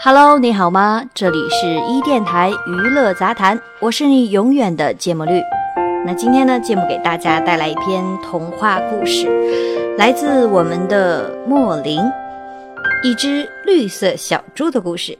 [0.00, 1.04] Hello，你好吗？
[1.12, 5.42] 这里是一电台娱乐杂谈，我是你永远的芥末绿。
[6.06, 9.26] 那今天呢，芥末给大家带来一篇童话故事，
[9.98, 12.00] 来自我们的莫林，
[13.02, 15.18] 一只绿色小猪的故事。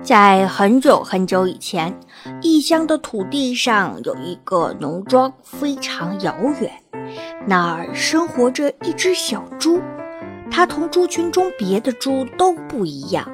[0.00, 1.92] 在很久很久以前，
[2.40, 6.70] 异乡的土地上有一个农庄，非常遥远。
[7.48, 9.80] 那儿生活着一只小猪。
[10.54, 13.26] 它同猪群中别的猪都不一样，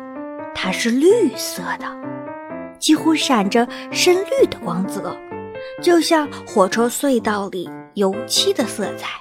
[0.55, 1.85] 它是绿色的，
[2.79, 5.17] 几乎闪着深绿的光泽，
[5.83, 9.19] 就像火车隧道里油漆的色彩。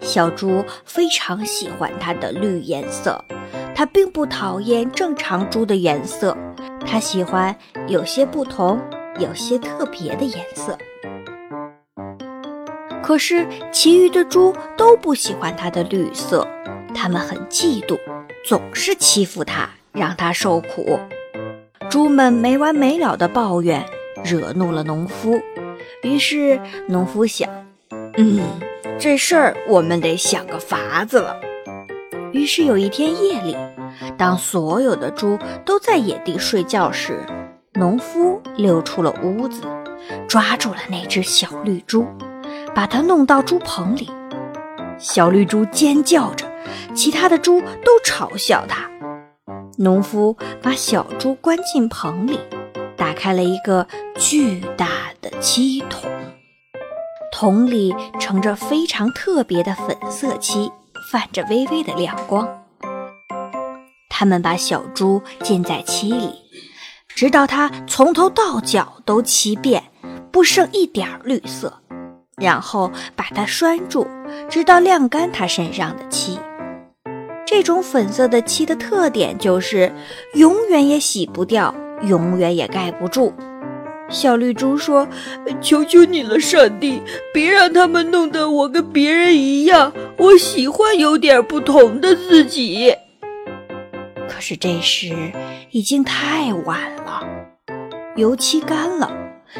[0.00, 3.22] 小猪非常喜欢它的绿颜色，
[3.74, 6.34] 它并不讨厌正常猪的颜色，
[6.86, 7.54] 它喜欢
[7.88, 8.80] 有些不同、
[9.18, 10.78] 有些特别的颜色。
[13.02, 16.48] 可是其余的猪都不喜欢它的绿色。
[16.96, 17.98] 他们很嫉妒，
[18.42, 20.98] 总是欺负他，让他受苦。
[21.90, 23.84] 猪们没完没了的抱怨，
[24.24, 25.38] 惹怒了农夫。
[26.02, 27.48] 于是农夫想
[28.16, 28.40] ：“嗯，
[28.98, 31.36] 这事儿我们得想个法子了。”
[32.32, 33.56] 于是有一天夜里，
[34.16, 37.20] 当所有的猪都在野地睡觉时，
[37.74, 39.62] 农夫溜出了屋子，
[40.26, 42.06] 抓住了那只小绿猪，
[42.74, 44.10] 把它弄到猪棚里。
[44.98, 46.45] 小绿猪尖叫着。
[46.94, 48.90] 其他的猪都嘲笑他。
[49.78, 52.40] 农夫把小猪关进棚里，
[52.96, 53.86] 打开了一个
[54.16, 54.88] 巨大
[55.20, 56.10] 的漆桶，
[57.30, 60.70] 桶里盛着非常特别的粉色漆，
[61.12, 62.48] 泛着微微的亮光。
[64.08, 66.32] 他们把小猪浸在漆里，
[67.06, 69.84] 直到它从头到脚都漆遍，
[70.32, 71.82] 不剩一点儿绿色，
[72.38, 74.08] 然后把它拴住，
[74.48, 76.40] 直到晾干它身上的漆。
[77.46, 79.92] 这种粉色的漆的特点就是
[80.34, 81.72] 永远也洗不掉，
[82.02, 83.32] 永远也盖不住。
[84.08, 85.08] 小绿猪说
[85.62, 87.00] ：“求求你了，上帝，
[87.32, 89.92] 别让他们弄得我跟别人一样。
[90.16, 92.94] 我喜欢有点不同的自己。”
[94.28, 95.32] 可是这时
[95.70, 97.26] 已经太晚了，
[98.16, 99.10] 油漆干了，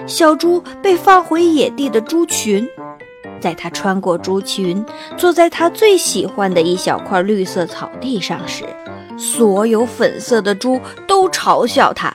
[0.06, 2.68] 小猪被放回野地的猪群。
[3.40, 4.84] 在他穿过猪群，
[5.16, 8.64] 坐在他最喜欢的一小块绿色草地上时，
[9.18, 12.12] 所有粉色的猪都嘲笑他。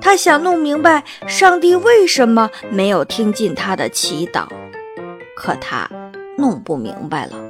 [0.00, 4.46] 他想弄明白上帝为什么没有听进他的祈祷，
[5.36, 5.88] 可他
[6.38, 7.45] 弄不明白了。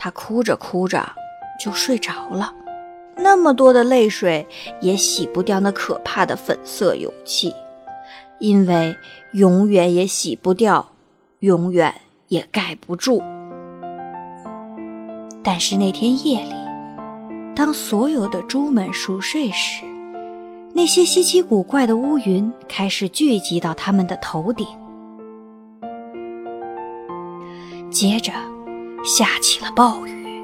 [0.00, 1.04] 他哭着哭着
[1.60, 2.54] 就睡着了，
[3.16, 4.46] 那么多的泪水
[4.80, 7.52] 也洗不掉那可怕的粉色油漆，
[8.38, 8.96] 因为
[9.32, 10.92] 永远也洗不掉，
[11.40, 11.92] 永远
[12.28, 13.20] 也盖不住。
[15.42, 16.54] 但是那天夜里，
[17.56, 19.84] 当所有的猪们熟睡时，
[20.74, 24.64] 那些稀奇古怪的乌云开始聚集到他们的头顶，
[27.90, 28.32] 接着。
[29.04, 30.42] 下起了暴雨，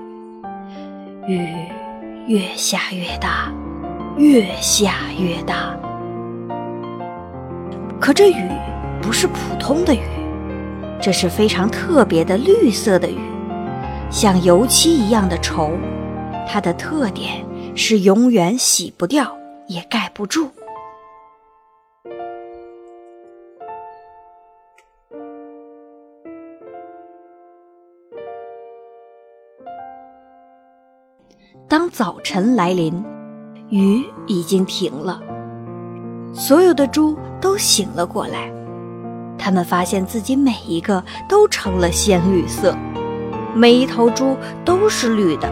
[1.27, 1.49] 雨
[2.29, 3.53] 越下越大，
[4.17, 5.77] 越下越大。
[8.01, 8.49] 可这雨
[9.03, 10.01] 不是普通的雨，
[11.01, 13.19] 这是非常特别的绿色的雨，
[14.11, 15.73] 像油漆一样的稠。
[16.47, 17.45] 它的特点
[17.75, 19.37] 是永远洗不掉，
[19.67, 20.51] 也盖不住。
[31.77, 33.05] 当早晨来临，
[33.69, 35.21] 雨已经停了，
[36.33, 38.49] 所有的猪都醒了过来。
[39.37, 42.77] 他们发现自己每一个都成了鲜绿色，
[43.57, 45.51] 每一头猪都是绿的，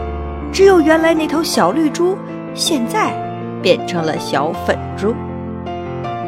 [0.49, 2.17] 只有原来那头小绿猪
[2.53, 3.13] 现在
[3.61, 5.13] 变成了小粉猪。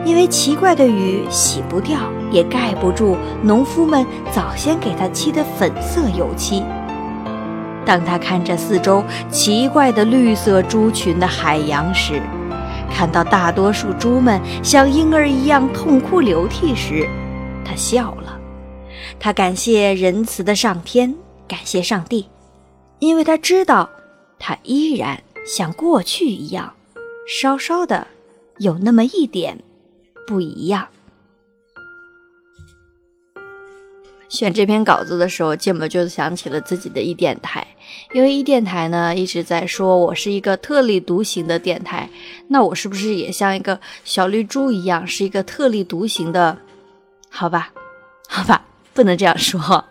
[0.03, 2.01] 因为奇怪的雨洗不掉，
[2.33, 6.65] 也盖不住农夫们早先给它漆的粉色油漆。
[7.85, 12.21] 当他看着四周奇怪的绿色猪群的海洋时，
[12.91, 17.07] 看到大多数猪们像婴儿一样痛哭流涕时，
[17.63, 18.39] 他笑了。
[19.19, 21.15] 他感谢仁慈的上天，
[21.47, 22.27] 感谢上帝，
[22.99, 23.89] 因为他知道，
[24.39, 26.73] 他依然像过去一样，
[27.27, 28.07] 稍稍的
[28.57, 29.59] 有那么一点
[30.25, 30.87] 不一样。
[34.27, 37.65] 选这篇稿子的时候，芥末就想起了自己的一电台，
[38.13, 42.09] 因为一电台呢一直在说我是一个特立独行的电台，
[42.47, 46.57] 那我是不是也像一个小绿猪一样，是一个特立独行的？
[47.29, 47.71] 好吧，
[48.27, 49.83] 好吧，不能这样说，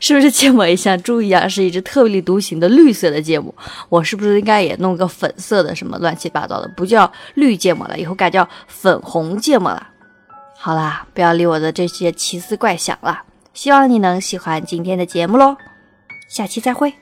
[0.00, 3.54] 是不是芥末也像猪一样，是一只特立独行的绿色的芥末？
[3.88, 9.88] 我是不是应该也弄个粉色的什么乱七八糟的，不叫绿芥末了，以后改叫粉红芥末了？
[10.58, 13.22] 好啦，不要理我的这些奇思怪想了。
[13.54, 15.56] 希望你能喜欢今天的节目喽，
[16.28, 17.01] 下期再会。